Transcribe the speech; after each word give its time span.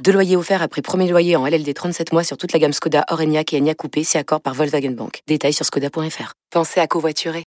Deux 0.00 0.12
loyers 0.12 0.36
offerts 0.36 0.62
après 0.62 0.82
premier 0.82 1.08
loyer 1.08 1.36
en 1.36 1.46
LLD 1.46 1.72
37 1.72 2.12
mois 2.12 2.24
sur 2.24 2.36
toute 2.36 2.52
la 2.52 2.58
gamme 2.58 2.72
Skoda, 2.72 3.04
Orenia 3.10 3.42
et 3.52 3.58
Enya 3.58 3.74
Coupé, 3.74 4.02
si 4.02 4.18
accord 4.18 4.40
par 4.40 4.54
Volkswagen 4.54 4.90
Bank. 4.90 5.20
Détails 5.28 5.52
sur 5.52 5.64
skoda.fr. 5.64 6.32
Pensez 6.50 6.80
à 6.80 6.88
covoiturer. 6.88 7.44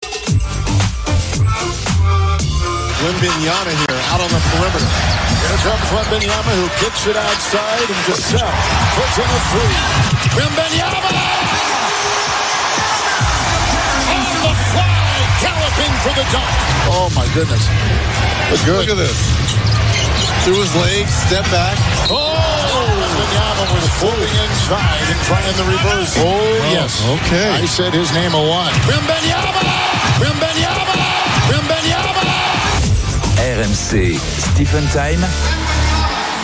Wimbenyama 3.02 3.70
here, 3.70 3.98
out 4.12 4.20
on 4.20 4.28
the 4.28 4.40
perimeter. 4.52 4.86
Here 5.40 5.58
comes 5.64 5.88
Wimbenyama 5.90 6.52
who 6.52 6.68
kicks 6.78 7.06
it 7.06 7.16
outside 7.16 7.88
and 7.88 8.04
Giselle 8.04 8.46
puts 8.94 9.16
in 9.16 9.24
a 9.24 9.40
three. 9.50 9.76
Wimbenyama! 10.36 11.00
On 14.12 14.22
the 14.44 14.54
fly, 14.70 15.16
galloping 15.40 15.94
for 16.04 16.12
the 16.14 16.26
dunk. 16.30 16.52
Oh 16.92 17.08
my 17.16 17.26
goodness. 17.34 17.64
Look, 18.50 18.86
Look 18.86 18.90
at 18.90 18.98
this. 18.98 19.18
Through 20.44 20.60
his 20.60 20.74
legs, 20.76 21.12
step 21.14 21.44
back. 21.50 21.91
Oh! 22.10 22.42
Was 23.72 23.88
floating 23.96 24.34
inside 24.44 25.06
and 25.08 25.20
trying 25.24 25.56
the 25.56 25.64
reverse. 25.64 26.18
Oh, 26.18 26.34
yes. 26.72 27.00
Okay. 27.22 27.48
I 27.48 27.64
said 27.64 27.94
his 27.94 28.12
name 28.12 28.34
a 28.34 28.42
lot. 28.42 28.72
RMC, 33.38 34.18
Stephen 34.18 34.84
Time, 34.88 35.24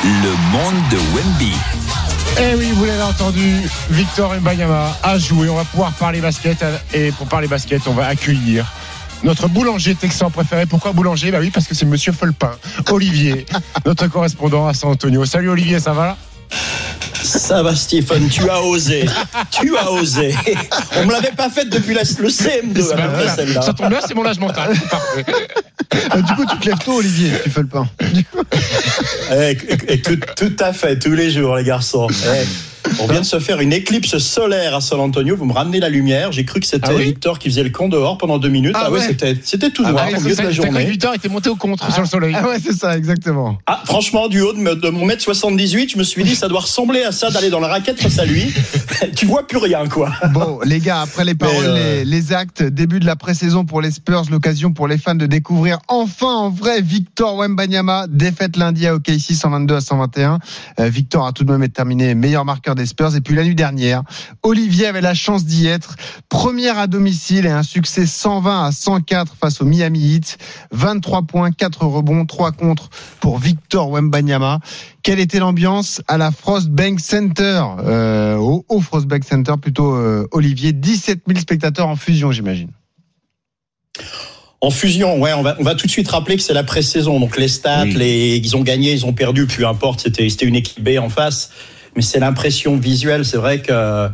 le 0.04 0.32
monde 0.52 0.88
de 0.90 0.98
Wemby. 1.14 1.52
Eh 2.40 2.54
oui, 2.54 2.70
vous 2.72 2.84
l'avez 2.84 3.02
entendu, 3.02 3.68
Victor 3.90 4.34
Mbanyama 4.40 4.96
a 5.02 5.18
joué. 5.18 5.48
On 5.48 5.56
va 5.56 5.64
pouvoir 5.64 5.92
parler 5.92 6.20
basket. 6.20 6.64
Et 6.94 7.10
pour 7.12 7.26
parler 7.26 7.48
basket, 7.48 7.82
on 7.88 7.94
va 7.94 8.06
accueillir 8.06 8.64
notre 9.22 9.48
boulanger 9.48 9.94
texan 9.94 10.30
préféré. 10.30 10.66
Pourquoi 10.66 10.92
boulanger? 10.92 11.30
Bah 11.30 11.38
oui, 11.40 11.50
parce 11.50 11.66
que 11.66 11.74
c'est 11.74 11.86
Monsieur 11.86 12.12
Folpin, 12.12 12.52
Olivier, 12.90 13.46
notre 13.86 14.06
correspondant 14.08 14.66
à 14.66 14.74
San 14.74 14.90
Antonio. 14.90 15.24
Salut 15.24 15.50
Olivier, 15.50 15.80
ça 15.80 15.92
va? 15.92 16.16
Ça 17.22 17.62
va, 17.62 17.74
Stephen, 17.74 18.28
tu 18.28 18.48
as 18.48 18.62
osé. 18.62 19.04
Tu 19.50 19.76
as 19.76 19.90
osé. 19.90 20.34
On 20.96 21.06
me 21.06 21.12
l'avait 21.12 21.32
pas 21.32 21.50
fait 21.50 21.64
depuis 21.68 21.94
la, 21.94 22.02
le 22.02 22.28
CM2. 22.28 22.88
Bah 22.96 23.08
voilà, 23.08 23.34
celle-là. 23.34 23.62
ça 23.62 23.72
tombe 23.72 23.88
bien, 23.88 23.98
c'est 24.06 24.14
mon 24.14 24.24
âge 24.24 24.38
mental. 24.38 24.72
Parfait. 24.90 25.24
Euh, 26.14 26.22
du 26.22 26.34
coup, 26.34 26.44
tu 26.46 26.58
te 26.58 26.66
lèves 26.68 26.78
tôt, 26.78 26.98
Olivier, 26.98 27.32
tu 27.42 27.50
fais 27.50 27.62
le 27.62 27.66
pain. 27.66 27.88
Eh, 29.32 29.58
et 29.88 30.00
tout, 30.00 30.18
tout 30.36 30.56
à 30.60 30.72
fait, 30.72 30.98
tous 30.98 31.12
les 31.12 31.30
jours, 31.30 31.56
les 31.56 31.64
garçons. 31.64 32.06
Eh, 32.10 32.46
on 33.00 33.06
vient 33.06 33.20
de 33.20 33.26
se 33.26 33.38
faire 33.38 33.60
une 33.60 33.72
éclipse 33.72 34.18
solaire 34.18 34.74
à 34.74 34.80
San 34.80 35.00
Antonio. 35.00 35.36
Vous 35.36 35.44
me 35.44 35.52
ramenez 35.52 35.80
la 35.80 35.88
lumière. 35.88 36.32
J'ai 36.32 36.44
cru 36.44 36.60
que 36.60 36.66
c'était 36.66 36.88
Ah 36.88 36.94
oui 36.94 37.04
Victor 37.04 37.38
qui 37.38 37.48
faisait 37.48 37.62
le 37.62 37.70
con 37.70 37.88
dehors 37.88 38.18
pendant 38.18 38.38
deux 38.38 38.48
minutes. 38.48 38.74
Ah 38.76 38.84
Ah, 38.86 38.90
ouais, 38.90 39.00
c'était, 39.00 39.36
c'était 39.42 39.70
tout 39.70 39.82
Ah 39.86 39.92
noir 39.92 40.06
bah, 40.10 40.18
au 40.18 40.20
milieu 40.20 40.36
de 40.36 40.42
la 40.42 40.50
journée. 40.50 40.84
Victor 40.84 41.14
était 41.14 41.28
monté 41.28 41.48
au 41.48 41.56
contre 41.56 41.92
sur 41.92 42.02
le 42.02 42.08
soleil. 42.08 42.34
Ah 42.36 42.46
ouais, 42.48 42.58
c'est 42.62 42.72
ça, 42.72 42.96
exactement. 42.96 43.58
Ah, 43.66 43.82
franchement, 43.84 44.28
du 44.28 44.40
haut 44.40 44.52
de, 44.52 44.90
mon 44.90 45.04
mètre 45.04 45.22
78, 45.22 45.92
je 45.92 45.98
me 45.98 46.04
suis 46.04 46.24
dit, 46.24 46.36
ça 46.36 46.48
doit 46.48 46.60
ressembler 46.60 47.02
à 47.02 47.12
ça 47.12 47.30
d'aller 47.30 47.50
dans 47.50 47.60
la 47.60 47.68
raquette 47.68 48.00
face 48.00 48.18
à 48.18 48.24
lui. 48.24 48.52
tu 49.16 49.26
vois 49.26 49.46
plus 49.46 49.58
rien, 49.58 49.86
quoi. 49.88 50.12
Bon, 50.32 50.60
les 50.64 50.80
gars, 50.80 51.02
après 51.02 51.24
les 51.24 51.34
paroles, 51.34 51.64
euh, 51.64 51.98
les, 51.98 52.04
les 52.04 52.32
actes, 52.32 52.62
début 52.62 53.00
de 53.00 53.06
la 53.06 53.16
pré-saison 53.16 53.64
pour 53.64 53.80
les 53.80 53.90
Spurs, 53.90 54.24
l'occasion 54.30 54.72
pour 54.72 54.88
les 54.88 54.98
fans 54.98 55.14
de 55.14 55.26
découvrir 55.26 55.78
enfin 55.88 56.34
en 56.34 56.50
vrai 56.50 56.80
Victor 56.80 57.36
Wembanyama. 57.36 58.06
Défaite 58.08 58.56
lundi 58.56 58.86
à 58.86 58.94
OKC 58.94 59.34
122 59.34 59.74
à 59.74 59.80
121. 59.80 60.38
Euh, 60.80 60.88
Victor 60.88 61.26
a 61.26 61.32
tout 61.32 61.44
de 61.44 61.52
même 61.52 61.68
terminé 61.68 62.14
meilleur 62.14 62.44
marqueur 62.44 62.74
des 62.78 62.86
Spurs. 62.86 63.14
Et 63.14 63.20
puis 63.20 63.34
la 63.34 63.44
nuit 63.44 63.54
dernière, 63.54 64.02
Olivier 64.42 64.86
avait 64.86 65.02
la 65.02 65.12
chance 65.14 65.44
d'y 65.44 65.66
être. 65.66 65.96
Première 66.30 66.78
à 66.78 66.86
domicile 66.86 67.44
et 67.44 67.50
un 67.50 67.62
succès 67.62 68.06
120 68.06 68.64
à 68.64 68.72
104 68.72 69.34
face 69.38 69.60
au 69.60 69.66
Miami 69.66 70.00
Heat. 70.14 70.38
23 70.70 71.22
points, 71.22 71.50
4 71.52 71.84
rebonds, 71.84 72.24
3 72.24 72.52
contre 72.52 72.88
pour 73.20 73.38
Victor 73.38 73.90
Wembanyama. 73.90 74.60
Quelle 75.02 75.20
était 75.20 75.38
l'ambiance 75.38 76.00
à 76.08 76.16
la 76.16 76.30
Frostbank 76.30 77.00
Center, 77.00 77.62
euh, 77.84 78.36
au, 78.36 78.64
au 78.68 78.80
Frostbank 78.80 79.24
Center 79.24 79.54
plutôt, 79.60 79.94
euh, 79.94 80.26
Olivier? 80.32 80.72
17 80.72 81.20
000 81.26 81.38
spectateurs 81.40 81.88
en 81.88 81.96
fusion, 81.96 82.32
j'imagine. 82.32 82.70
En 84.60 84.70
fusion, 84.70 85.20
ouais, 85.20 85.32
on 85.34 85.42
va, 85.42 85.56
on 85.60 85.62
va 85.62 85.76
tout 85.76 85.86
de 85.86 85.90
suite 85.90 86.08
rappeler 86.08 86.36
que 86.36 86.42
c'est 86.42 86.52
la 86.52 86.64
pré-saison. 86.64 87.20
Donc 87.20 87.36
les 87.38 87.46
stats, 87.48 87.84
Oui. 87.84 87.94
les, 87.94 88.36
ils 88.38 88.56
ont 88.56 88.62
gagné, 88.62 88.92
ils 88.92 89.06
ont 89.06 89.12
perdu, 89.12 89.46
peu 89.46 89.66
importe, 89.66 90.00
c'était, 90.00 90.28
c'était 90.28 90.46
une 90.46 90.56
équipe 90.56 90.82
B 90.82 90.98
en 90.98 91.08
face. 91.08 91.50
Mais 91.96 92.02
c'est 92.02 92.20
l'impression 92.20 92.76
visuelle. 92.76 93.24
C'est 93.24 93.36
vrai 93.36 93.60
que, 93.60 94.08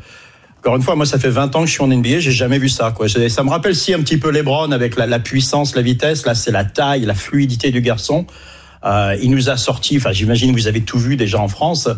encore 0.60 0.76
une 0.76 0.82
fois, 0.82 0.96
moi, 0.96 1.06
ça 1.06 1.18
fait 1.18 1.28
20 1.30 1.54
ans 1.56 1.60
que 1.62 1.66
je 1.66 1.72
suis 1.72 1.82
en 1.82 1.88
NBA, 1.88 2.20
j'ai 2.20 2.30
jamais 2.32 2.58
vu 2.58 2.68
ça, 2.68 2.92
quoi. 2.96 3.06
Ça 3.08 3.42
me 3.42 3.50
rappelle 3.50 3.74
si 3.76 3.92
un 3.92 4.00
petit 4.00 4.16
peu 4.18 4.30
LeBron 4.30 4.70
avec 4.72 4.96
la, 4.96 5.06
la 5.06 5.18
puissance, 5.18 5.74
la 5.76 5.82
vitesse. 5.82 6.24
Là, 6.26 6.34
c'est 6.34 6.50
la 6.52 6.64
taille, 6.64 7.04
la 7.04 7.14
fluidité 7.14 7.70
du 7.70 7.80
garçon. 7.82 8.26
Euh, 8.84 9.16
il 9.22 9.30
nous 9.30 9.48
a 9.50 9.56
sorti, 9.56 9.96
enfin, 9.96 10.12
j'imagine 10.12 10.54
que 10.54 10.60
vous 10.60 10.66
avez 10.68 10.82
tout 10.82 10.98
vu 10.98 11.16
déjà 11.16 11.38
en 11.40 11.48
France. 11.48 11.88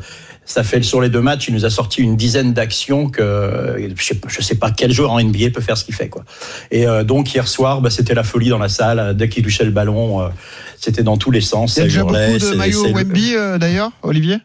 Ça 0.45 0.63
fait 0.63 0.81
sur 0.85 1.01
les 1.01 1.09
deux 1.09 1.21
matchs, 1.21 1.49
il 1.49 1.55
nous 1.55 1.65
a 1.65 1.71
sorti 1.71 2.01
une 2.01 2.17
dizaine 2.17 2.53
d'actions 2.55 3.09
que 3.09 3.77
je 3.97 4.05
sais, 4.05 4.15
pas- 4.15 4.29
je 4.29 4.41
sais 4.41 4.55
pas 4.55 4.71
quel 4.71 4.93
joueur 4.93 5.11
en 5.11 5.19
NBA 5.21 5.51
peut 5.53 5.61
faire 5.61 5.77
ce 5.77 5.85
qu'il 5.85 5.95
fait, 5.97 6.09
quoi. 6.09 6.25
Et 6.71 6.87
euh, 6.87 7.03
donc 7.03 7.35
hier 7.35 7.49
soir, 7.49 7.81
bah, 7.81 7.91
c'était 7.91 8.15
la 8.15 8.23
folie 8.23 8.49
dans 8.51 8.59
la 8.61 8.69
salle. 8.69 9.17
Dès 9.17 9.29
qu'il 9.29 9.43
touchait 9.43 9.65
le 9.65 9.73
ballon, 9.73 10.21
euh, 10.23 10.29
c'était 10.79 11.03
dans 11.03 11.17
tous 11.17 11.33
les 11.33 11.41
sens. 11.41 11.77
Il 11.77 11.81
y 11.81 11.83
a 11.83 11.85
déjà 11.87 12.01
beaucoup 12.05 12.15
de 12.39 12.45
maillots 12.59 12.83
Wemby 12.95 13.35
euh, 13.35 13.59
d'ailleurs, 13.59 13.91
Olivier? 14.03 14.37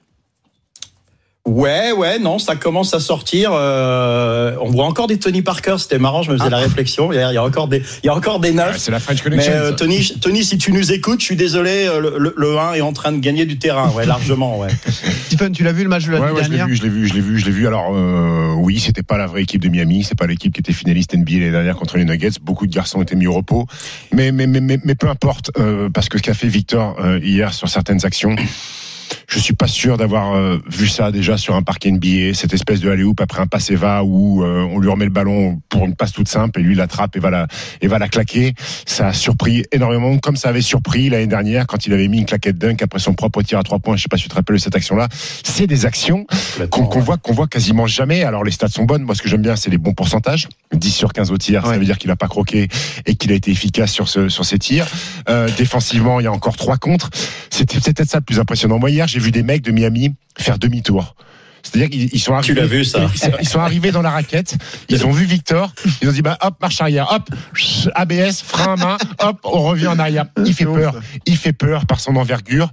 Ouais, 1.51 1.91
ouais, 1.91 2.17
non, 2.17 2.39
ça 2.39 2.55
commence 2.55 2.93
à 2.93 2.99
sortir. 3.01 3.51
euh, 3.53 4.55
on 4.61 4.69
voit 4.69 4.85
encore 4.85 5.07
des 5.07 5.17
Tony 5.19 5.41
Parker. 5.41 5.75
C'était 5.79 5.99
marrant, 5.99 6.23
je 6.23 6.31
me 6.31 6.37
faisais 6.37 6.47
Ah. 6.47 6.51
la 6.51 6.57
réflexion. 6.59 7.11
Il 7.11 7.17
y 7.17 7.19
a, 7.19 7.31
il 7.31 7.35
y 7.35 7.37
a 7.37 7.43
encore 7.43 7.67
des, 7.67 7.83
il 8.03 8.05
y 8.05 8.09
a 8.09 8.15
encore 8.15 8.39
des 8.39 8.49
Ouais, 8.51 8.55
neufs. 8.55 8.77
c'est 8.77 8.91
la 8.91 8.99
French 9.01 9.17
Mais 9.25 9.31
Connection. 9.31 9.51
euh, 9.53 9.69
ça. 9.71 9.75
Tony, 9.75 10.13
Tony, 10.21 10.43
si 10.45 10.57
tu 10.57 10.71
nous 10.71 10.91
écoutes, 10.93 11.19
je 11.19 11.25
suis 11.25 11.35
désolé, 11.35 11.87
euh, 11.87 11.99
le, 11.99 12.15
le, 12.17 12.33
le 12.37 12.57
1 12.57 12.73
est 12.75 12.81
en 12.81 12.93
train 12.93 13.11
de 13.11 13.19
gagner 13.19 13.45
du 13.45 13.57
terrain, 13.59 13.89
ouais, 13.89 14.05
largement, 14.07 14.59
ouais. 14.59 14.69
Stephen, 15.27 15.51
tu 15.51 15.63
l'as 15.63 15.73
vu 15.73 15.83
le 15.83 15.89
match 15.89 16.05
de 16.05 16.11
la 16.13 16.21
Ouais, 16.21 16.31
ouais, 16.31 16.37
je 16.43 16.49
l'ai 16.49 16.57
dernière 16.57 16.67
vu, 16.67 16.75
je 16.75 16.83
l'ai 16.83 16.89
vu, 16.89 17.07
je 17.07 17.13
l'ai 17.15 17.21
vu, 17.21 17.37
je 17.37 17.45
l'ai 17.45 17.51
vu. 17.51 17.67
Alors 17.67 17.93
euh, 17.93 18.53
oui, 18.57 18.79
c'était 18.79 19.03
pas 19.03 19.17
la 19.17 19.27
vraie 19.27 19.41
équipe 19.41 19.61
de 19.61 19.67
Miami, 19.69 20.03
c'est 20.05 20.17
pas 20.17 20.27
l'équipe 20.27 20.53
qui 20.53 20.59
était 20.61 20.73
finaliste 20.73 21.13
NBA 21.15 21.31
l'année 21.33 21.51
dernière 21.51 21.75
contre 21.75 21.97
les 21.97 22.05
Nuggets. 22.05 22.39
Beaucoup 22.41 22.65
de 22.65 22.73
garçons 22.73 23.01
étaient 23.01 23.15
mis 23.15 23.27
au 23.27 23.33
repos, 23.33 23.65
mais 24.13 24.31
mais 24.31 24.47
mais 24.47 24.61
mais, 24.61 24.79
mais 24.85 24.95
peu 24.95 25.09
importe, 25.09 25.51
euh, 25.59 25.89
parce 25.93 26.07
que 26.07 26.17
ce 26.17 26.23
qu'a 26.23 26.33
fait 26.33 26.47
Victor 26.47 26.95
euh, 27.03 27.19
hier 27.21 27.53
sur 27.53 27.67
certaines 27.67 28.05
actions. 28.05 28.35
Je 29.27 29.39
suis 29.39 29.53
pas 29.53 29.67
sûr 29.67 29.97
d'avoir 29.97 30.35
euh, 30.35 30.57
vu 30.69 30.87
ça 30.87 31.11
déjà 31.11 31.37
sur 31.37 31.55
un 31.55 31.63
parquet 31.63 31.91
NBA, 31.91 32.33
cette 32.33 32.53
espèce 32.53 32.79
de 32.81 32.89
alley-oop 32.89 33.19
après 33.21 33.41
un 33.41 33.47
passe 33.47 33.69
et 33.71 33.75
va 33.75 34.03
où 34.03 34.43
euh, 34.43 34.67
on 34.71 34.79
lui 34.79 34.89
remet 34.89 35.05
le 35.05 35.11
ballon 35.11 35.61
pour 35.69 35.85
une 35.85 35.95
passe 35.95 36.11
toute 36.11 36.27
simple 36.27 36.59
et 36.59 36.63
lui 36.63 36.75
l'attrape 36.75 37.15
et 37.15 37.19
va 37.19 37.29
la 37.29 37.47
et 37.81 37.87
va 37.87 37.97
la 37.99 38.07
claquer. 38.09 38.53
Ça 38.85 39.07
a 39.07 39.13
surpris 39.13 39.63
énormément, 39.71 40.17
comme 40.17 40.35
ça 40.35 40.49
avait 40.49 40.61
surpris 40.61 41.09
l'année 41.09 41.27
dernière 41.27 41.65
quand 41.67 41.85
il 41.87 41.93
avait 41.93 42.07
mis 42.07 42.19
une 42.19 42.25
claquette 42.25 42.57
dunk 42.57 42.83
après 42.83 42.99
son 42.99 43.13
propre 43.13 43.41
tir 43.41 43.57
à 43.59 43.63
trois 43.63 43.79
points. 43.79 43.95
Je 43.95 44.03
sais 44.03 44.09
pas 44.09 44.17
si 44.17 44.23
tu 44.23 44.29
te 44.29 44.35
rappelles 44.35 44.55
de 44.57 44.61
cette 44.61 44.75
action-là. 44.75 45.07
C'est 45.43 45.67
des 45.67 45.85
actions 45.85 46.25
qu'on 46.69 46.85
qu'on 46.85 46.99
voit 46.99 47.17
qu'on 47.17 47.33
voit 47.33 47.47
quasiment 47.47 47.87
jamais. 47.87 48.23
Alors 48.23 48.43
les 48.43 48.51
stats 48.51 48.67
sont 48.69 48.83
bonnes. 48.83 49.03
Moi, 49.03 49.15
ce 49.15 49.21
que 49.21 49.29
j'aime 49.29 49.41
bien, 49.41 49.55
c'est 49.55 49.69
les 49.69 49.77
bons 49.77 49.93
pourcentages. 49.93 50.47
10 50.73 50.91
sur 50.91 51.13
15 51.13 51.31
au 51.31 51.37
tir, 51.37 51.63
ça 51.63 51.69
Ouais. 51.71 51.77
veut 51.79 51.85
dire 51.85 51.97
qu'il 51.97 52.11
a 52.11 52.15
pas 52.15 52.27
croqué 52.27 52.67
et 53.05 53.15
qu'il 53.15 53.31
a 53.31 53.35
été 53.35 53.51
efficace 53.51 53.91
sur 53.91 54.07
ce 54.09 54.29
sur 54.29 54.45
ses 54.45 54.59
tirs. 54.59 54.87
Euh, 55.29 55.49
défensivement, 55.57 56.19
il 56.19 56.23
y 56.23 56.27
a 56.27 56.31
encore 56.31 56.57
trois 56.57 56.77
contre. 56.77 57.09
C'était 57.49 57.79
peut-être 57.79 58.09
ça 58.09 58.17
le 58.19 58.23
plus 58.23 58.39
impressionnant. 58.39 58.79
Moi 58.79 58.89
hier, 59.01 59.07
j'ai 59.07 59.19
vu 59.19 59.31
des 59.31 59.41
mecs 59.43 59.63
de 59.63 59.71
Miami 59.71 60.13
faire 60.37 60.59
demi-tour. 60.59 61.15
C'est-à-dire 61.63 61.89
qu'ils 61.89 62.09
ils 62.13 62.19
sont 62.19 62.33
arrivés. 62.33 62.61
l'as 62.61 62.67
vu, 62.67 62.83
ça 62.85 63.09
ils, 63.41 63.47
sont- 63.47 63.59
arrivés 63.59 63.91
dans 63.91 64.01
la 64.01 64.09
raquette. 64.11 64.57
Ils 64.89 65.05
ont 65.05 65.11
vu 65.11 65.25
Victor. 65.25 65.73
Ils 66.01 66.09
ont 66.09 66.11
dit 66.11 66.21
bah 66.21 66.37
hop 66.41 66.55
marche 66.61 66.81
arrière, 66.81 67.11
hop 67.11 67.29
ABS 67.95 68.41
frein 68.43 68.73
à 68.73 68.75
main, 68.75 68.97
hop 69.19 69.39
on 69.43 69.61
revient 69.61 69.87
en 69.87 69.99
arrière. 69.99 70.25
Il 70.45 70.53
fait 70.53 70.65
peur. 70.65 70.99
Il 71.25 71.37
fait 71.37 71.53
peur 71.53 71.85
par 71.85 71.99
son 71.99 72.15
envergure. 72.15 72.71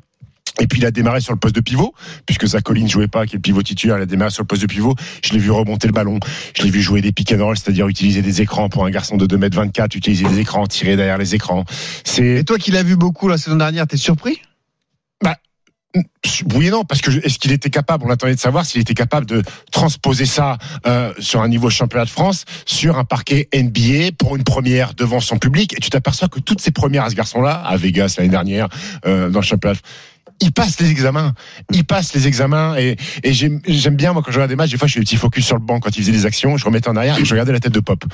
Et 0.61 0.67
puis 0.67 0.81
il 0.81 0.87
a 0.87 0.91
démarré 0.91 1.21
sur 1.21 1.33
le 1.33 1.39
poste 1.39 1.55
de 1.55 1.61
pivot, 1.61 1.95
puisque 2.27 2.45
Zakoline 2.47 2.85
ne 2.87 2.89
jouait 2.91 3.07
pas, 3.07 3.27
qui 3.27 3.35
est 3.37 3.39
le 3.39 3.43
pivot 3.43 3.63
titulaire, 3.63 3.97
il 3.99 4.03
a 4.03 4.07
démarré 4.07 4.31
sur 4.33 4.43
le 4.43 4.47
poste 4.49 4.63
de 4.63 4.67
pivot. 4.67 4.97
Je 5.25 5.33
l'ai 5.33 5.39
vu 5.39 5.53
remonter 5.53 5.87
le 5.87 5.93
ballon, 5.93 6.19
je 6.57 6.65
l'ai 6.65 6.71
vu 6.71 6.81
jouer 6.83 7.01
des 7.01 7.13
pick 7.13 7.31
and 7.33 7.45
roll, 7.45 7.57
c'est-à-dire 7.57 7.87
utiliser 7.87 8.23
des 8.23 8.41
écrans 8.43 8.69
pour 8.69 8.85
un 8.85 8.91
garçon 8.91 9.17
de 9.17 9.27
2m24, 9.27 9.97
utiliser 9.97 10.27
des 10.27 10.41
écrans, 10.41 10.67
tirer 10.67 10.97
derrière 10.97 11.17
les 11.19 11.37
écrans. 11.37 11.65
C'est 12.05 12.39
Et 12.39 12.45
toi 12.45 12.59
qui 12.59 12.73
l'as 12.73 12.83
vu 12.83 12.97
beaucoup 12.97 13.29
la 13.29 13.39
saison 13.39 13.55
dernière, 13.57 13.87
t'es 13.87 13.97
surpris? 13.99 14.41
Oui 16.55 16.69
non, 16.69 16.85
parce 16.85 17.01
que 17.01 17.11
est-ce 17.11 17.39
qu'il 17.39 17.53
était 17.53 17.71
capable, 17.71 18.05
on 18.07 18.11
attendait 18.11 18.35
de 18.35 18.41
savoir 18.41 18.67
s'il 18.67 18.81
était 18.81 18.95
capable 18.95 19.27
de 19.27 19.43
transposer 19.73 20.27
ça 20.27 20.59
euh, 20.87 21.15
sur 21.19 21.41
un 21.41 21.49
niveau 21.49 21.71
championnat 21.71 22.05
de 22.05 22.11
France, 22.11 22.45
sur 22.67 22.99
un 22.99 23.05
parquet 23.05 23.49
NBA 23.55 24.13
pour 24.19 24.37
une 24.37 24.45
première 24.45 24.95
devant 24.95 25.21
son 25.21 25.39
public. 25.39 25.75
Et 25.75 25.81
tu 25.81 25.89
t'aperçois 25.89 26.29
que 26.29 26.41
toutes 26.41 26.61
ces 26.61 26.73
premières 26.73 27.05
à 27.05 27.11
ce 27.11 27.15
garçon-là, 27.15 27.55
à 27.55 27.77
Vegas 27.77 28.17
l'année 28.19 28.31
dernière, 28.31 28.69
euh, 29.07 29.31
dans 29.31 29.41
le 29.41 29.45
championnat, 29.45 29.79
il 30.41 30.53
passe 30.53 30.79
les 30.81 30.91
examens. 30.91 31.35
Il 31.73 31.85
passe 31.85 32.15
les 32.15 32.27
examens 32.27 32.77
et, 32.77 32.97
et 33.23 33.33
j'aime 33.33 33.61
j'aime 33.67 33.97
bien, 33.97 34.13
moi, 34.13 34.23
quand 34.25 34.31
je 34.31 34.37
regarde 34.37 34.51
des 34.51 34.57
matchs, 34.57 34.71
des 34.71 34.79
fois, 34.79 34.89
je 34.89 34.95
fais 34.95 35.01
des 35.01 35.05
petits 35.05 35.17
focus 35.17 35.47
sur 35.47 35.57
le 35.57 35.63
banc 35.63 35.81
quand 35.81 35.97
il 35.97 36.03
faisait 36.03 36.13
des 36.13 36.27
actions, 36.27 36.57
je 36.57 36.65
remettais 36.65 36.89
en 36.89 36.97
arrière 36.97 37.19
et 37.19 37.25
je 37.25 37.31
regardais 37.33 37.53
la 37.53 37.61
tête 37.61 37.73
de 37.73 37.81
Pop. 37.81 38.05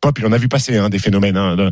Pop, 0.00 0.18
il 0.18 0.26
en 0.26 0.32
a 0.32 0.38
vu 0.38 0.48
passer 0.48 0.76
hein, 0.76 0.88
des 0.88 0.98
phénomènes. 0.98 1.36
Hein, 1.36 1.56
de- 1.56 1.70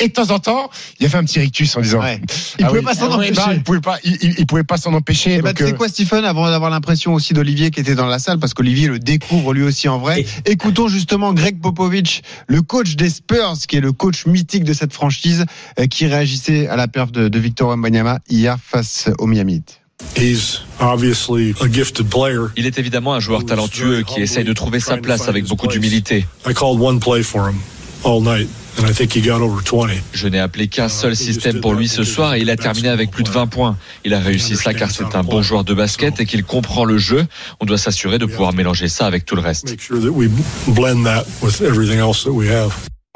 Et 0.00 0.08
de 0.08 0.12
temps 0.12 0.30
en 0.30 0.38
temps, 0.38 0.70
il 1.00 1.06
a 1.06 1.08
fait 1.08 1.16
un 1.18 1.24
petit 1.24 1.38
rictus 1.40 1.76
en 1.76 1.80
disant. 1.80 2.00
Ouais. 2.00 2.20
Il 2.58 2.66
pouvait 2.66 2.82
pas 2.82 2.94
s'en 2.94 3.10
Ah 3.12 3.16
empêcher. 3.16 3.40
il 3.54 3.62
pouvait 3.62 3.80
pas, 3.80 3.98
il, 4.04 4.16
il- 4.22 4.34
il 4.38 4.46
pouvait 4.46 4.64
pas 4.64 4.76
s'en 4.76 4.92
empêcher. 4.94 5.40
Donc, 5.40 5.54
tu 5.54 5.64
sais 5.64 5.70
euh, 5.72 5.76
quoi, 5.76 5.88
Stephen, 5.88 6.24
avant 6.24 6.50
d'avoir 6.50 6.70
l'impression 6.70 7.14
aussi 7.14 7.32
d'Olivier 7.34 7.70
qui 7.70 7.80
était 7.80 7.94
dans 7.94 8.06
la 8.06 8.18
salle, 8.18 8.38
parce 8.38 8.54
qu'Olivier 8.54 8.88
le 8.88 8.98
découvre 8.98 9.52
lui 9.54 9.62
aussi 9.62 9.88
en 9.88 9.98
vrai. 9.98 10.24
Écoutons 10.46 10.88
justement 10.88 11.32
Greg 11.32 11.60
Popovich, 11.60 12.22
le 12.48 12.62
coach 12.62 12.96
des 12.96 13.10
Spurs, 13.10 13.54
qui 13.68 13.76
est 13.76 13.80
le 13.80 13.92
coach 13.92 14.26
mythique 14.26 14.64
de 14.64 14.72
cette 14.72 14.92
franchise, 14.92 15.44
euh, 15.78 15.86
qui 15.86 16.06
réagissait 16.06 16.66
à 16.68 16.76
la 16.76 16.88
perf 16.88 17.12
de, 17.12 17.28
de 17.28 17.38
Victor 17.38 17.68
Wembanyama 17.70 18.18
hier 18.28 18.56
face 18.64 19.08
au 19.18 19.26
Miami 19.26 19.43
Heat. 19.48 19.80
He's 20.16 20.60
obviously 20.80 21.54
a 21.60 21.68
gifted 21.68 22.08
player. 22.10 22.48
Il 22.56 22.66
est 22.66 22.78
évidemment 22.78 23.14
un 23.14 23.20
joueur 23.20 23.44
talentueux 23.44 24.02
qui 24.02 24.20
essaye 24.20 24.44
de 24.44 24.52
trouver 24.52 24.80
sa 24.80 24.96
place 24.96 25.28
avec 25.28 25.46
beaucoup 25.46 25.66
d'humilité. 25.68 26.26
I 26.46 26.52
called 26.52 26.80
one 26.80 26.98
play 27.00 27.22
for 27.22 27.48
him 27.48 27.56
all 28.04 28.20
night, 28.20 28.48
and 28.78 28.86
I 28.86 28.92
think 28.92 29.14
he 29.16 29.22
got 29.22 29.40
over 29.40 29.62
20. 29.62 29.94
Je 30.12 30.28
n'ai 30.28 30.40
appelé 30.40 30.68
qu'un 30.68 30.88
seul 30.88 31.16
système 31.16 31.60
pour 31.60 31.74
lui 31.74 31.88
ce 31.88 32.04
soir 32.04 32.34
et 32.34 32.40
il 32.40 32.50
a 32.50 32.56
terminé 32.56 32.88
avec 32.88 33.10
plus 33.10 33.24
de 33.24 33.30
20 33.30 33.46
points. 33.46 33.76
Il 34.04 34.14
a 34.14 34.20
réussi 34.20 34.56
ça 34.56 34.74
car 34.74 34.90
c'est 34.90 35.14
un 35.14 35.22
bon 35.22 35.42
joueur 35.42 35.64
de 35.64 35.74
basket 35.74 36.20
et 36.20 36.26
qu'il 36.26 36.44
comprend 36.44 36.84
le 36.84 36.98
jeu. 36.98 37.26
On 37.60 37.64
doit 37.64 37.78
s'assurer 37.78 38.18
de 38.18 38.26
pouvoir 38.26 38.52
mélanger 38.52 38.88
ça 38.88 39.06
avec 39.06 39.24
tout 39.24 39.36
le 39.36 39.42
reste. 39.42 39.76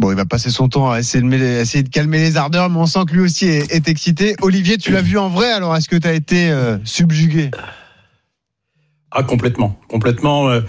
Bon, 0.01 0.13
il 0.13 0.17
va 0.17 0.25
passer 0.25 0.51
son 0.51 0.69
temps 0.69 0.93
à 0.93 1.01
essayer 1.01 1.23
de, 1.23 1.89
calmer 1.89 2.19
les 2.19 2.37
ardeurs, 2.37 2.71
mais 2.71 2.79
on 2.79 2.87
sent 2.87 3.01
que 3.09 3.15
lui 3.15 3.21
aussi 3.21 3.47
est, 3.47 3.73
est 3.73 3.89
excité. 3.89 4.37
Olivier, 4.43 4.79
tu 4.79 4.93
l'as 4.93 5.03
vu 5.03 5.19
en 5.19 5.29
vrai, 5.29 5.51
alors 5.51 5.75
est-ce 5.75 5.89
que 5.89 5.97
tu 5.97 6.07
as 6.07 6.13
été 6.13 6.51
euh, 6.51 6.79
subjugué? 6.85 7.51
Ah, 9.11 9.25
complètement. 9.25 9.77
Complètement. 9.89 10.51
euh, 10.51 10.61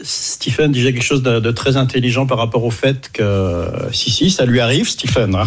Stephen 0.00 0.72
disait 0.72 0.92
quelque 0.92 1.04
chose 1.04 1.22
de, 1.22 1.38
de 1.40 1.50
très 1.50 1.76
intelligent 1.76 2.26
par 2.26 2.38
rapport 2.38 2.64
au 2.64 2.70
fait 2.70 3.10
que 3.12 3.64
si 3.92 4.10
si 4.10 4.30
ça 4.30 4.44
lui 4.44 4.60
arrive 4.60 4.88
Stephen. 4.88 5.36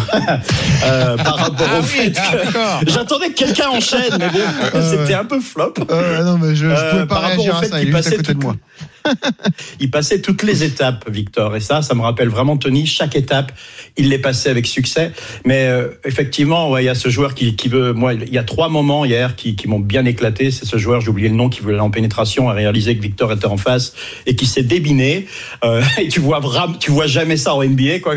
Euh, 0.84 1.16
par 1.16 1.36
rapport 1.36 1.66
Ah 1.74 1.80
au 1.80 1.82
fait 1.82 2.12
que 2.12 2.90
j'attendais 2.90 3.28
que 3.30 3.34
quelqu'un 3.34 3.68
enchaîne 3.68 4.16
mais 4.18 4.28
bon 4.28 4.38
ouais. 4.38 4.82
c'était 4.88 5.14
un 5.14 5.24
peu 5.24 5.40
flop 5.40 5.74
Euh, 5.90 6.22
Non, 6.22 6.38
mais 6.38 6.54
je, 6.54 6.66
je 6.66 6.70
Euh, 6.70 6.90
pouvais 6.90 7.06
pas 7.06 7.14
par 7.16 7.22
rapport 7.22 7.46
au 7.48 7.52
fait 7.54 7.70
qu'il 7.80 7.90
passait 7.90 8.16
côté 8.16 8.34
de 8.34 8.38
tout- 8.38 8.46
moi. 8.46 8.56
il 9.80 9.90
passait 9.90 10.20
toutes 10.20 10.42
les 10.44 10.62
étapes 10.64 11.08
Victor 11.10 11.56
et 11.56 11.60
ça 11.60 11.82
ça 11.82 11.94
me 11.94 12.02
rappelle 12.02 12.28
vraiment 12.28 12.56
Tony 12.56 12.86
chaque 12.86 13.16
étape 13.16 13.52
il 13.96 14.08
les 14.08 14.18
passait 14.18 14.50
avec 14.50 14.66
succès 14.66 15.12
mais 15.44 15.66
euh, 15.68 15.88
effectivement 16.04 16.70
ouais, 16.70 16.82
il 16.82 16.86
y 16.86 16.90
a 16.90 16.94
ce 16.94 17.08
joueur 17.08 17.34
qui, 17.34 17.56
qui 17.56 17.68
veut 17.68 17.92
moi 17.92 18.12
il 18.14 18.32
y 18.32 18.38
a 18.38 18.44
trois 18.44 18.68
moments 18.68 19.04
hier 19.04 19.34
qui, 19.34 19.56
qui 19.56 19.66
m'ont 19.66 19.80
bien 19.80 20.04
éclaté 20.04 20.50
c'est 20.50 20.64
ce 20.66 20.76
joueur 20.76 21.00
j'ai 21.00 21.08
oublié 21.08 21.28
le 21.28 21.34
nom 21.36 21.48
qui 21.48 21.60
voulait 21.60 21.74
aller 21.74 21.82
en 21.82 21.90
pénétration 21.90 22.48
a 22.50 22.52
réalisé 22.52 22.96
que 22.96 23.02
Victor 23.02 23.32
était 23.32 23.46
en 23.46 23.56
face 23.56 23.94
et 24.26 24.36
qui 24.38 24.46
s'est 24.46 24.62
débiné 24.62 25.26
Euh, 25.64 25.82
et 25.98 26.08
tu 26.08 26.20
vois 26.20 26.38
vraiment 26.40 26.72
tu 26.74 26.90
vois 26.90 27.06
jamais 27.06 27.36
ça 27.36 27.54
en 27.54 27.62
NBA 27.62 27.98
quoi 28.00 28.14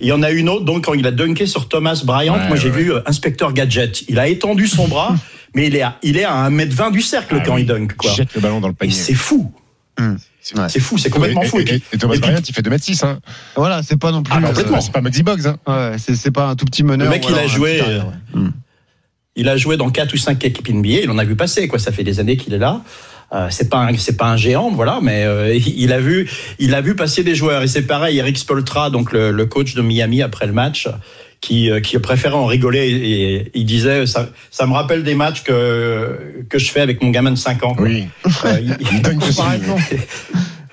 il 0.00 0.06
y 0.06 0.12
en 0.12 0.22
a 0.22 0.30
une 0.30 0.48
autre 0.48 0.64
donc 0.64 0.84
quand 0.86 0.94
il 0.94 1.06
a 1.06 1.10
dunké 1.10 1.44
sur 1.46 1.68
Thomas 1.68 2.00
Bryant 2.04 2.34
Ouais, 2.38 2.48
moi 2.48 2.56
j'ai 2.56 2.70
ouais. 2.70 2.76
vu 2.82 2.92
euh, 2.92 3.00
inspecteur 3.06 3.52
gadget 3.52 4.04
il 4.08 4.18
a 4.18 4.28
étendu 4.28 4.66
son 4.68 4.88
bras 4.88 5.14
mais 5.54 5.66
il 5.66 5.76
est 5.76 5.82
à, 5.82 5.98
il 6.02 6.16
est 6.16 6.24
à 6.24 6.48
1m20 6.48 6.92
du 6.92 7.02
cercle 7.02 7.36
ah 7.38 7.42
quand 7.44 7.54
oui, 7.56 7.62
il 7.62 7.66
dunk 7.66 7.94
quoi 7.96 8.10
Jette 8.12 8.34
le 8.34 8.40
ballon 8.40 8.60
dans 8.60 8.68
le 8.68 8.74
panier. 8.74 8.92
c'est 8.94 9.14
fou. 9.14 9.52
Ouais. 10.00 10.06
c'est 10.68 10.80
fou 10.80 10.98
c'est 10.98 11.08
complètement 11.10 11.42
et, 11.42 11.46
fou 11.46 11.60
et- 11.60 11.62
et- 11.62 11.82
et 11.92 11.98
Thomas 11.98 12.14
Et 12.14 12.18
puis- 12.20 12.28
Bryant, 12.28 12.42
il 12.48 12.52
fait 12.54 12.62
2m6. 12.62 13.04
Hein. 13.06 13.20
Voilà, 13.54 13.82
c'est 13.84 13.96
pas 13.96 14.10
non 14.10 14.22
plus. 14.24 14.32
Ah, 14.34 14.38
euh, 14.42 14.48
complètement. 14.48 14.80
C'est 14.80 14.90
pas 14.92 15.00
Maxi 15.00 15.22
Box. 15.22 15.46
Hein. 15.46 15.56
ouais, 15.68 15.96
c'est 15.98 16.16
c'est 16.16 16.32
pas 16.32 16.48
un 16.48 16.56
tout 16.56 16.64
petit 16.64 16.82
meneur. 16.82 17.06
Le 17.06 17.10
mec, 17.10 17.24
il 17.28 17.34
a 17.36 17.46
joué, 17.46 17.80
ouais. 17.80 18.40
Il 19.36 19.48
a 19.48 19.56
joué 19.56 19.76
dans 19.76 19.90
quatre 19.90 20.12
ou 20.14 20.16
cinq 20.16 20.44
équipes 20.44 20.68
NBA. 20.68 21.00
Il 21.04 21.10
en 21.10 21.18
a 21.18 21.24
vu 21.24 21.34
passer, 21.36 21.66
quoi. 21.68 21.78
Ça 21.78 21.90
fait 21.92 22.04
des 22.04 22.20
années 22.20 22.36
qu'il 22.36 22.54
est 22.54 22.58
là. 22.58 22.82
Euh, 23.32 23.48
c'est 23.50 23.68
pas 23.68 23.78
un, 23.78 23.96
c'est 23.96 24.16
pas 24.16 24.26
un 24.26 24.36
géant, 24.36 24.70
voilà, 24.70 25.00
mais 25.02 25.24
euh, 25.24 25.54
il 25.76 25.92
a 25.92 25.98
vu, 25.98 26.30
il 26.60 26.74
a 26.74 26.80
vu 26.80 26.94
passer 26.94 27.24
des 27.24 27.34
joueurs. 27.34 27.62
Et 27.62 27.66
c'est 27.66 27.82
pareil, 27.82 28.18
Eric 28.18 28.38
Spoltra, 28.38 28.90
donc 28.90 29.12
le, 29.12 29.32
le 29.32 29.46
coach 29.46 29.74
de 29.74 29.82
Miami 29.82 30.22
après 30.22 30.46
le 30.46 30.52
match, 30.52 30.88
qui, 31.40 31.68
euh, 31.70 31.80
qui 31.80 31.98
préférait 31.98 32.36
en 32.36 32.46
rigoler 32.46 32.88
et, 32.90 33.50
il 33.54 33.64
disait, 33.66 34.06
ça, 34.06 34.30
ça 34.50 34.66
me 34.66 34.72
rappelle 34.72 35.02
des 35.02 35.14
matchs 35.14 35.42
que 35.42 36.18
que 36.48 36.58
je 36.58 36.70
fais 36.70 36.80
avec 36.80 37.02
mon 37.02 37.10
gamin 37.10 37.32
de 37.32 37.36
5 37.36 37.64
ans. 37.64 37.74
quoi. 37.74 37.86
Oui. 37.86 38.04
Euh, 38.44 38.60
il- 38.62 38.76
Il. 38.92 39.02
Comparaison. 39.02 39.76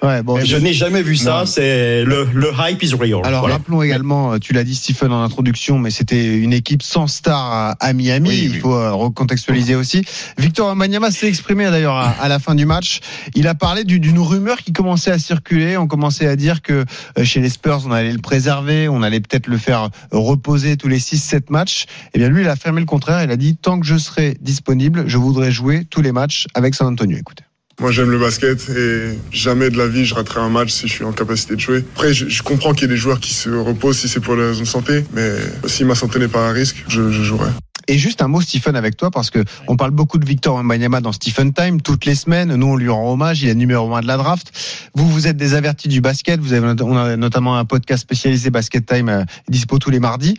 Ouais, 0.03 0.24
bon, 0.24 0.39
je 0.44 0.57
n'ai 0.57 0.74
jamais 0.74 1.03
vu 1.03 1.15
ça. 1.15 1.44
C'est 1.45 2.03
le, 2.03 2.27
le 2.33 2.51
hype 2.57 2.81
is 2.81 2.94
real. 2.95 3.21
Alors 3.24 3.42
Voilà. 3.42 3.56
rappelons 3.57 3.83
également, 3.83 4.33
euh, 4.33 4.38
tu 4.39 4.51
l'as 4.51 4.63
dit 4.63 4.74
Stephen 4.74 5.12
en 5.13 5.21
introduction, 5.24 5.77
mais 5.77 5.92
c'était 5.92 6.38
une 6.39 6.53
équipe 6.53 6.81
sans 6.81 7.06
star 7.06 7.75
à, 7.80 7.94
Miami. 7.94 8.30
Oui, 8.30 8.42
il 8.51 8.59
faut 8.59 8.74
euh, 8.74 8.92
recontextualiser 8.94 9.75
aussi. 9.75 10.03
Victor 10.39 10.69
Wembanyama 10.69 11.12
s'est 11.12 11.27
exprimé 11.27 11.65
d'ailleurs 11.69 11.95
à, 11.98 12.09
à 12.19 12.27
la 12.30 12.39
fin 12.39 12.56
du 12.56 12.65
match. 12.65 13.00
Il 13.36 13.48
a 13.48 13.53
parlé 13.53 13.83
du- 13.83 14.00
d'une 14.00 14.18
rumeur 14.19 14.57
qui 14.57 14.74
commençait 14.74 15.12
à 15.12 15.19
circuler. 15.19 15.77
On 15.77 15.86
commençait 15.88 16.25
à 16.27 16.36
dire 16.36 16.63
que 16.63 16.83
euh, 17.19 17.24
chez 17.24 17.39
les 17.39 17.50
Spurs, 17.50 17.83
on 17.86 17.92
allait 17.92 18.12
le 18.13 18.19
préserver, 18.19 18.89
on 18.89 19.04
allait 19.04 19.19
peut-être 19.21 19.45
le 19.45 19.57
faire 19.57 19.89
reposer 20.12 20.77
tous 20.77 20.88
les 20.88 21.00
6-7 21.00 21.51
matchs. 21.51 21.86
Et 22.15 22.18
bien 22.19 22.30
lui, 22.30 22.42
il 22.42 22.47
a 22.47 22.56
fermé 22.56 22.80
le 22.80 22.88
contraire. 22.88 23.24
Il 23.24 23.30
a 23.30 23.38
dit 23.38 23.56
tant 23.56 23.80
que 23.80 23.86
je 23.86 23.97
serai 23.97 24.36
disponible, 24.42 25.04
je 25.06 25.18
voudrais 25.18 25.51
jouer 25.51 25.86
tous 25.89 26.01
les 26.01 26.12
matchs 26.12 26.47
avec 26.56 26.74
San 26.74 26.88
Antonio. 26.88 27.18
Écoutez. 27.19 27.44
Moi, 27.81 27.92
j'aime 27.92 28.12
le 28.12 28.19
basket 28.19 28.69
et 28.69 29.18
jamais 29.31 29.72
de 29.72 29.78
la 29.80 29.88
vie 29.88 30.06
je 30.06 30.13
raterai 30.13 30.39
un 30.39 30.50
match 30.50 30.69
si 30.69 30.88
je 30.88 30.94
suis 30.94 31.04
en 31.04 31.13
capacité 31.13 31.56
de 31.56 31.60
jouer. 31.60 31.83
Après, 31.95 32.13
je, 32.13 32.44
comprends 32.44 32.74
qu'il 32.74 32.83
y 32.83 32.86
ait 32.86 32.94
des 32.94 32.95
joueurs 32.95 33.19
qui 33.19 33.33
se 33.33 33.50
reposent 33.50 33.98
si 33.98 34.07
c'est 34.07 34.19
pour 34.19 34.36
les 34.36 34.45
raisons 34.45 34.62
de 34.62 34.68
santé, 34.68 35.04
mais 35.13 35.31
si 35.66 35.83
ma 35.83 35.95
santé 35.95 36.19
n'est 36.19 36.28
pas 36.28 36.48
à 36.48 36.51
risque, 36.51 36.86
je, 36.88 37.10
jouerai. 37.10 37.50
Et 37.88 37.98
juste 37.98 38.22
un 38.22 38.28
mot, 38.28 38.39
Stephen, 38.39 38.75
avec 38.75 38.98
toi, 38.98 39.10
parce 39.10 39.31
que 39.31 39.44
on 39.68 39.78
parle 39.78 39.89
beaucoup 39.89 40.19
de 40.19 40.25
Victor 40.28 40.57
Wembanyama 40.57 41.01
dans 41.01 41.12
Stephen 41.12 41.54
Time 41.54 41.81
toutes 41.81 42.06
les 42.06 42.13
semaines. 42.13 42.54
Nous, 42.54 42.68
on 42.68 42.75
lui 42.75 42.89
rend 42.89 43.12
hommage. 43.12 43.42
Il 43.42 43.50
est 43.50 43.56
numéro 43.56 43.95
un 43.95 44.01
de 44.01 44.07
la 44.07 44.18
draft. 44.18 44.51
Vous, 44.94 45.10
vous 45.10 45.25
êtes 45.25 45.38
des 45.38 45.56
avertis 45.56 45.88
du 45.88 46.01
basket. 46.01 46.39
Vous 46.39 46.54
avez, 46.54 46.75
on 46.83 46.95
a 46.95 47.18
notamment 47.18 47.57
un 47.57 47.66
podcast 47.66 48.04
spécialisé 48.04 48.51
Basket 48.51 48.86
Time 48.86 49.10
euh, 49.10 49.24
dispo 49.50 49.80
tous 49.80 49.89
les 49.89 50.00
mardis. 50.00 50.36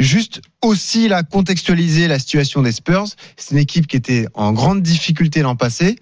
Juste 0.00 0.40
aussi 0.60 1.06
là, 1.06 1.22
contextualiser 1.22 2.08
la 2.08 2.18
situation 2.18 2.62
des 2.62 2.72
Spurs. 2.72 3.06
C'est 3.36 3.52
une 3.52 3.58
équipe 3.58 3.86
qui 3.86 3.96
était 3.96 4.26
en 4.34 4.52
grande 4.52 4.82
difficulté 4.82 5.42
l'an 5.42 5.54
passé. 5.54 5.96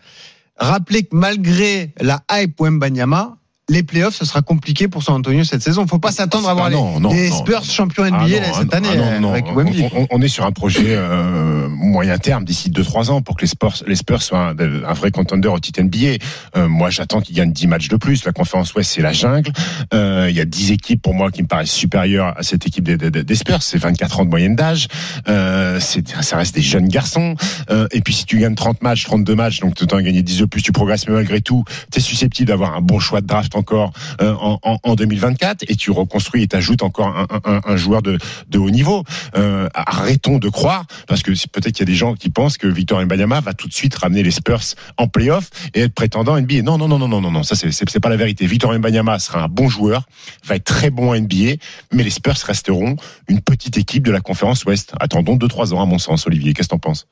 Rappelez 0.58 1.04
que 1.04 1.14
malgré 1.16 1.94
la 2.00 2.24
hype 2.30 2.60
Wembanyama, 2.60 3.37
les 3.70 3.82
playoffs, 3.82 4.14
ce 4.16 4.24
sera 4.24 4.40
compliqué 4.40 4.88
pour 4.88 5.02
San 5.02 5.16
Antonio 5.16 5.44
cette 5.44 5.62
saison. 5.62 5.86
Faut 5.86 5.98
pas 5.98 6.10
s'attendre 6.10 6.48
à 6.48 6.52
avoir 6.52 6.66
Ah 6.66 6.70
les- 6.70 6.76
non, 6.76 7.00
non. 7.00 7.10
Spurs 7.30 7.64
champions 7.64 8.04
NBA 8.06 8.16
Ah 8.18 8.28
là, 8.28 8.46
ah 8.54 8.58
cette 8.60 8.72
année 8.74 8.88
ah 8.92 8.96
non, 8.96 9.20
non. 9.20 9.30
avec 9.32 9.44
On- 9.46 10.06
on, 10.10 10.22
est 10.22 10.28
sur 10.28 10.46
un 10.46 10.52
projet 10.52 10.94
euh, 10.96 11.68
moyen 11.68 12.16
terme 12.16 12.44
d'ici 12.44 12.70
2-3 12.70 13.10
ans 13.10 13.20
pour 13.20 13.36
que 13.36 13.42
les 13.42 13.46
Spurs, 13.48 13.74
les 13.86 13.94
Spurs 13.96 14.22
soient 14.22 14.54
un, 14.58 14.84
un 14.84 14.92
vrai 14.94 15.10
contender 15.10 15.48
au 15.48 15.58
titre 15.58 15.82
NBA. 15.82 16.16
Euh, 16.56 16.66
moi, 16.68 16.88
j'attends 16.88 17.20
qu'ils 17.20 17.36
gagnent 17.36 17.52
10 17.52 17.66
matchs 17.66 17.88
de 17.88 17.96
plus. 17.96 18.24
La 18.24 18.32
conférence 18.32 18.72
Ouest, 18.74 18.90
c'est 18.94 19.02
la 19.02 19.12
jungle. 19.12 19.52
Euh, 19.92 20.28
Il 20.30 20.36
y 20.36 20.40
a 20.40 20.44
10 20.46 20.72
équipes 20.72 21.02
pour 21.02 21.12
moi 21.14 21.30
qui 21.30 21.42
me 21.42 21.46
paraissent 21.48 21.70
supérieures 21.70 22.32
à 22.38 22.42
cette 22.42 22.66
équipe 22.66 22.84
des, 22.84 22.96
des, 22.96 23.10
des 23.10 23.34
Spurs. 23.34 23.62
C'est 23.62 23.78
24 23.78 24.20
ans 24.20 24.24
de 24.24 24.30
moyenne 24.30 24.56
d'âge. 24.56 24.88
Euh, 25.28 25.78
c'est- 25.80 26.08
ça 26.22 26.38
reste 26.38 26.54
des 26.54 26.62
jeunes 26.62 26.88
garçons. 26.88 27.34
Euh, 27.70 27.86
et 27.92 28.00
puis 28.00 28.14
si 28.14 28.24
tu 28.24 28.38
gagnes 28.38 28.54
30 28.54 28.82
matchs, 28.82 29.04
32 29.04 29.34
matchs, 29.34 29.60
donc 29.60 29.74
tu 29.74 29.84
as 29.94 30.02
gagné 30.02 30.22
10 30.22 30.38
de 30.38 30.44
plus, 30.46 30.62
tu 30.62 30.72
progresses, 30.72 31.06
mais 31.06 31.14
malgré 31.14 31.42
tout, 31.42 31.64
tu 31.92 31.98
es 31.98 32.02
susceptible 32.02 32.48
d'avoir 32.48 32.74
un 32.74 32.80
bon 32.80 32.98
choix 32.98 33.20
de 33.20 33.26
draft 33.26 33.54
encore 33.58 33.92
euh, 34.20 34.34
en, 34.40 34.58
en, 34.62 34.78
en 34.82 34.94
2024 34.94 35.64
et 35.68 35.76
tu 35.76 35.90
reconstruis 35.90 36.42
et 36.42 36.48
t'ajoutes 36.48 36.82
encore 36.82 37.26
un, 37.44 37.76
joueur 37.76 38.02
de, 38.02 38.18
de 38.48 38.58
haut 38.58 38.70
niveau. 38.70 39.04
Euh, 39.36 39.68
arrêtons 39.74 40.38
de 40.38 40.48
croire, 40.48 40.84
parce 41.06 41.22
que 41.22 41.30
peut-être 41.48 41.74
qu'il 41.74 41.80
y 41.80 41.82
a 41.82 41.92
des 41.92 41.94
gens 41.94 42.14
qui 42.14 42.30
pensent 42.30 42.58
que 42.58 42.66
Victor 42.66 43.04
Mbanyama 43.04 43.40
va 43.40 43.52
tout 43.52 43.68
de 43.68 43.74
suite 43.74 43.94
ramener 43.94 44.22
les 44.22 44.30
Spurs 44.30 44.62
en 44.96 45.08
playoff 45.08 45.50
et 45.74 45.82
être 45.82 45.94
prétendant 45.94 46.40
NBA. 46.40 46.62
Non, 46.62 46.78
non, 46.78 46.88
non, 46.88 46.98
non, 46.98 47.08
non, 47.08 47.20
non, 47.20 47.30
non, 47.30 47.42
ça 47.42 47.54
c'est 47.56 48.00
pas 48.00 48.08
la 48.08 48.16
vérité. 48.16 48.46
Victor 48.46 48.72
Mbanyama 48.72 49.18
sera 49.18 49.42
un 49.42 49.48
bon 49.48 49.68
joueur, 49.68 50.04
va 50.44 50.56
être 50.56 50.64
très 50.64 50.90
bon 50.90 51.10
en 51.10 51.20
NBA, 51.20 51.56
mais 51.92 52.02
les 52.02 52.10
Spurs 52.10 52.38
resteront 52.46 52.96
une 53.28 53.40
petite 53.40 53.76
équipe 53.76 54.06
de 54.06 54.12
la 54.12 54.20
conférence 54.20 54.64
Ouest. 54.64 54.92
Attendons 55.00 55.36
2-3 55.36 55.74
ans 55.74 55.82
à 55.82 55.86
mon 55.86 55.98
sens, 55.98 56.26
Olivier. 56.26 56.52
Qu'est-ce 56.52 56.68
que 56.68 56.74
t'en 56.74 56.78
penses? 56.78 57.06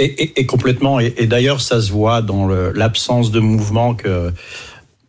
Et, 0.00 0.46
complètement. 0.46 1.00
Et, 1.00 1.26
d'ailleurs, 1.26 1.60
ça 1.60 1.80
se 1.80 1.90
voit 1.90 2.22
dans 2.22 2.46
l'absence 2.46 3.32
de 3.32 3.40
mouvement 3.40 3.94
que 3.94 4.32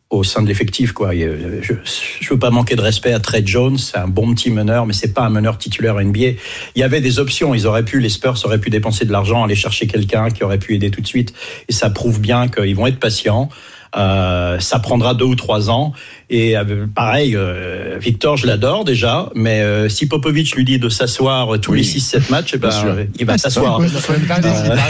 au 0.09 0.23
sein 0.23 0.41
de 0.41 0.47
l'effectif. 0.47 0.91
Quoi. 0.91 1.09
A- 1.09 1.13
Je 1.13 1.73
ne 1.73 2.29
veux 2.29 2.39
pas 2.39 2.49
manquer 2.49 2.75
de 2.75 2.81
respect 2.81 3.13
à 3.13 3.19
Trey 3.19 3.43
Jones, 3.45 3.77
c'est 3.77 3.97
un 3.97 4.07
bon 4.07 4.33
petit 4.33 4.49
meneur, 4.49 4.85
mais 4.85 4.93
c'est 4.93 5.13
pas 5.13 5.21
un 5.23 5.29
meneur 5.29 5.57
titulaire 5.57 5.99
NBA. 5.99 6.19
Il 6.75 6.79
y 6.79 6.83
avait 6.83 7.01
des 7.01 7.19
options. 7.19 7.53
Ils 7.53 7.67
auraient 7.67 7.85
pu, 7.85 7.99
les 7.99 8.09
Spurs 8.09 8.37
auraient 8.45 8.59
pu 8.59 8.69
dépenser 8.69 9.05
de 9.05 9.11
l'argent, 9.11 9.43
aller 9.43 9.55
chercher 9.55 9.85
quelqu'un 9.87 10.29
qui 10.29 10.43
aurait 10.43 10.57
pu 10.59 10.73
aider 10.75 10.89
tout 10.89 11.01
de 11.01 11.07
suite. 11.07 11.33
Et 11.67 11.73
ça 11.73 11.89
prouve 11.89 12.19
bien 12.19 12.47
qu'ils 12.47 12.75
vont 12.75 12.87
être 12.87 12.99
patients. 12.99 13.49
Euh, 13.97 14.59
ça 14.59 14.77
prendra 14.79 15.13
deux 15.15 15.25
ou 15.25 15.35
trois 15.35 15.69
ans. 15.71 15.93
Et 16.29 16.55
euh, 16.55 16.85
pareil, 16.93 17.35
euh, 17.35 17.97
Victor, 17.99 18.37
je 18.37 18.45
l'adore 18.45 18.85
déjà, 18.85 19.29
mais 19.33 19.61
euh, 19.61 19.89
si 19.89 20.07
Popovic 20.07 20.55
lui 20.55 20.63
dit 20.63 20.77
de 20.77 20.89
s'asseoir 20.89 21.59
tous 21.59 21.71
Oui. 21.71 21.79
les 21.79 21.83
6-7 21.83 22.29
matchs, 22.29 22.51
eh 22.53 22.57
ben, 22.57 22.69
il 23.19 23.25
va 23.25 23.37
s'asseoir. 23.39 23.77
Raison, 23.79 23.97
t'as- 24.07 24.15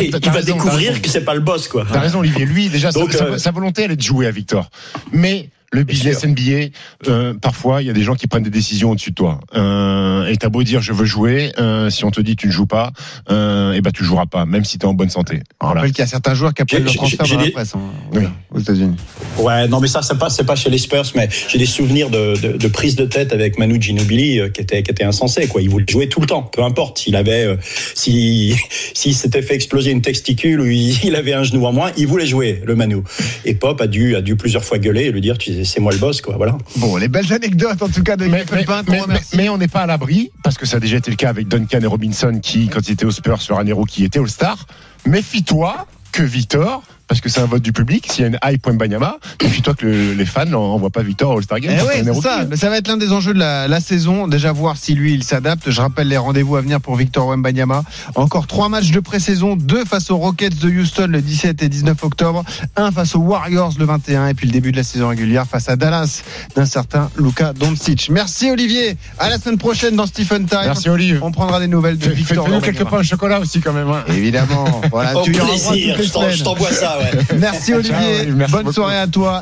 il 0.02 0.12
va 0.22 0.32
raison, 0.32 0.54
découvrir 0.54 1.02
que 1.02 1.10
c'est 1.10 1.24
pas 1.24 1.34
le 1.34 1.40
boss, 1.40 1.68
quoi. 1.70 1.86
T'as 1.92 2.00
raison, 2.00 2.20
Olivier. 2.20 2.46
Lui, 2.46 2.68
déjà, 2.70 2.92
sa- 2.92 3.00
Donc, 3.00 3.14
sa, 3.14 3.38
sa 3.40 3.52
volonté, 3.52 3.84
elle 3.84 3.92
est 3.92 3.96
de 3.96 4.02
jouer 4.02 4.28
à 4.28 4.32
Victor. 4.32 4.70
Mais 5.14 5.50
le 5.72 5.84
business 5.84 6.26
NBA, 6.26 6.70
euh, 7.08 7.34
parfois 7.36 7.82
il 7.82 7.88
y 7.88 7.90
a 7.90 7.94
des 7.94 8.02
gens 8.04 8.16
qui 8.16 8.28
prennent 8.28 8.44
des 8.44 8.50
décisions 8.50 8.92
au-dessus 8.92 9.12
de 9.12 9.16
toi. 9.16 9.40
Euh, 9.56 10.26
et 10.28 10.36
t'as 10.38 10.50
beau 10.50 10.64
dire 10.64 10.82
je 10.82 10.94
veux 10.94 11.06
jouer, 11.06 11.52
euh, 11.60 11.90
si 11.90 12.06
on 12.06 12.12
te 12.12 12.22
dit 12.22 12.36
tu 12.36 12.48
ne 12.48 12.52
joues 12.52 12.66
pas, 12.66 12.92
euh, 13.30 13.74
et 13.74 13.82
ben 13.82 13.92
tu 13.92 14.04
joueras 14.04 14.26
pas, 14.26 14.46
même 14.46 14.66
si 14.66 14.78
tu 14.78 14.86
es 14.86 14.90
en 14.90 14.94
bonne 14.94 15.10
santé. 15.10 15.42
On 15.62 15.68
rappelle 15.68 15.92
qu'il 15.92 16.00
y 16.00 16.02
a 16.02 16.08
certains 16.08 16.34
joueurs 16.34 16.54
qui 16.54 16.62
apprennent 16.64 16.88
J'ai- 16.88 16.94
le 16.94 16.98
transfert 16.98 17.28
dans 17.28 17.44
la 17.44 17.52
presse 17.52 17.76
hein, 17.76 17.80
Oui. 18.14 18.24
aux 18.52 18.60
États-Unis. 18.60 18.96
Ouais, 19.38 19.68
non, 19.68 19.80
mais 19.80 19.88
ça, 19.88 20.02
c'est 20.02 20.18
pas, 20.18 20.30
c'est 20.30 20.44
pas 20.44 20.56
chez 20.56 20.70
les 20.70 20.78
Spurs, 20.78 21.06
mais 21.16 21.30
j'ai 21.48 21.58
des 21.58 21.66
souvenirs 21.66 22.10
de, 22.10 22.36
de, 22.42 22.58
de 22.58 22.68
prise 22.68 22.96
de 22.96 23.06
tête 23.06 23.32
avec 23.32 23.58
Manu 23.60 23.82
Ginobili 23.82 24.40
euh, 24.40 24.50
qui 24.50 24.62
était, 24.62 24.82
qui 24.84 24.92
était 24.92 25.04
insensé, 25.04 25.48
quoi. 25.48 25.62
Il 25.62 25.70
voulait 25.70 25.86
jouer 25.88 26.10
tout 26.10 26.20
le 26.20 26.26
temps, 26.28 26.44
peu 26.44 26.64
importe. 26.64 26.98
S'il 27.00 27.16
avait, 27.16 27.46
euh, 27.46 27.56
si, 27.96 28.56
s'il 28.94 29.14
s'était 29.16 29.42
fait 29.42 29.56
exploser 29.56 29.92
une 29.92 30.02
testicule 30.02 30.62
ou 30.62 30.66
il, 30.66 30.98
il 31.06 31.16
avait 31.16 31.34
un 31.34 31.44
genou 31.44 31.66
en 31.66 31.72
moins, 31.74 31.92
il 31.98 32.08
voulait 32.08 32.26
jouer, 32.26 32.62
le 32.66 32.76
Manu. 32.76 32.98
Et 33.46 33.54
Pop 33.56 33.80
a 33.82 33.88
dû, 33.88 34.16
a 34.16 34.22
dû 34.22 34.36
plusieurs 34.36 34.64
fois 34.64 34.78
gueuler 34.80 35.06
et 35.06 35.12
lui 35.12 35.22
dire, 35.22 35.38
tu 35.38 35.54
sais, 35.54 35.59
c'est 35.66 35.80
moi 35.80 35.92
le 35.92 35.98
boss, 35.98 36.22
quoi, 36.22 36.36
voilà. 36.38 36.58
Bon, 36.78 36.96
les 36.98 37.08
belles 37.08 37.32
anecdotes 37.34 37.82
en 37.82 37.90
tout 37.90 38.04
cas 38.04 38.16
de 38.16 38.26
Mais, 38.26 38.46
mais- 38.52 38.66
on 38.68 38.92
mais- 38.92 39.00
remercie. 39.02 39.36
mais- 39.38 39.44
mais 39.44 39.50
on 39.50 39.58
n'est 39.58 39.68
pas 39.68 39.82
à 39.82 39.86
l'abri, 39.86 40.32
parce 40.44 40.58
que 40.58 40.66
ça 40.66 40.78
a 40.78 40.80
déjà 40.80 40.98
été 40.98 41.10
le 41.12 41.18
cas 41.18 41.30
avec 41.30 41.48
Duncan 41.48 41.80
et 41.82 41.86
Robinson, 41.86 42.40
qui, 42.42 42.68
quand 42.70 42.88
ils 42.88 42.92
étaient 42.94 43.06
aux 43.06 43.12
Spurs 43.12 43.42
sur 43.42 43.58
Anero, 43.60 43.86
qui 43.86 44.04
était 44.04 44.20
All-Star. 44.20 44.66
Méfie-toi 45.06 45.88
que 46.12 46.24
Victor, 46.24 46.84
parce 47.10 47.20
que 47.20 47.28
c'est 47.28 47.42
un 47.42 47.46
vote 47.46 47.62
du 47.62 47.74
public, 47.74 48.08
s'il 48.10 48.22
y 48.22 48.24
a 48.24 48.28
une 48.28 48.40
hype 48.46 48.62
point 48.62 48.74
Banyama, 48.74 49.18
méfie-toi 49.44 49.74
que 49.74 49.86
le- 49.86 50.14
les 50.14 50.26
fans 50.26 50.46
n'envoient 50.46 50.90
pas 50.90 51.02
Victor 51.02 51.32
à 51.34 51.36
All-Star 51.36 51.60
Game. 51.60 51.76
Eh 51.78 51.84
ouais, 51.86 52.04
c'est 52.06 52.22
ça. 52.22 52.46
Mais 52.50 52.56
ça 52.56 52.70
va 52.70 52.78
être 52.78 52.88
l'un 52.88 52.96
des 52.98 53.12
enjeux 53.12 53.34
de 53.34 53.40
la, 53.40 53.68
la 53.68 53.80
saison. 53.82 54.28
Déjà 54.28 54.52
voir 54.54 54.78
si 54.78 54.94
lui 54.94 55.14
il 55.14 55.24
s'adapte. 55.24 55.70
Je 55.70 55.82
rappelle 55.82 56.08
les 56.08 56.18
rendez-vous 56.18 56.56
à 56.56 56.62
venir 56.62 56.80
pour 56.80 56.96
Victor 56.96 57.28
Wembanyama. 57.28 57.84
Encore 58.16 58.48
trois 58.48 58.70
matchs 58.70 58.92
de 58.92 59.00
pré-saison, 59.00 59.56
deux 59.56 59.84
face 59.86 60.12
aux 60.12 60.18
Rockets 60.18 60.58
de 60.60 60.70
Houston 60.70 61.08
le 61.10 61.22
17 61.22 61.64
et 61.64 61.70
19 61.70 62.04
octobre, 62.04 62.44
un 62.76 62.92
face 62.92 63.16
aux 63.16 63.20
Warriors 63.20 63.74
le 63.80 63.86
21 63.86 64.28
et 64.28 64.34
puis 64.36 64.46
le 64.48 64.54
début 64.54 64.72
de 64.72 64.78
la 64.78 64.84
saison 64.84 65.08
régulière 65.10 65.46
face 65.48 65.68
à 65.68 65.76
Dallas 65.76 66.22
d'un 66.56 66.66
certain 66.66 67.10
Luka 67.18 67.54
Doncic. 67.54 68.10
Merci 68.12 68.52
Olivier. 68.52 68.98
À 69.18 69.30
la 69.30 69.40
semaine 69.40 69.58
prochaine 69.58 69.96
dans 69.96 70.06
Stephen 70.06 70.46
Time. 70.46 70.60
Merci 70.66 70.90
Olive. 70.90 71.20
On 71.24 71.32
prendra 71.32 71.60
des 71.60 71.68
nouvelles 71.68 71.98
de 71.98 72.10
Victor 72.12 72.46
Fais-nous 72.46 72.62
quelques 72.62 72.86
pains 72.86 73.00
au 73.00 73.04
chocolat 73.04 73.40
aussi 73.40 73.62
quand 73.62 73.74
même. 73.74 73.90
hein. 73.90 74.04
Évidemment. 74.08 74.82
Voilà, 74.92 75.18
Au 75.18 75.24
tu 75.24 75.32
plaisir, 75.32 75.98
je 76.00 76.44
t'envoie 76.44 76.72
ça, 76.72 76.99
ouais. 77.00 77.12
Merci 77.40 77.74
Olivier. 77.74 77.94
Ciao, 77.96 78.10
Olivier. 78.10 78.32
Merci 78.34 78.52
Bonne 78.54 78.64
beaucoup. 78.64 78.74
soirée 78.74 78.98
à 78.98 79.08
toi. 79.08 79.38